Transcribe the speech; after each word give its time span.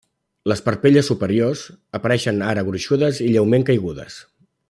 Les 0.51 0.61
parpelles 0.69 1.09
superiors 1.11 1.61
apareixen 1.99 2.41
ara 2.53 2.65
gruixudes 2.71 3.21
i 3.27 3.31
lleument 3.35 3.67
caigudes. 3.69 4.19